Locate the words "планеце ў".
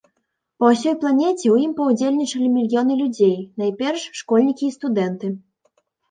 1.01-1.57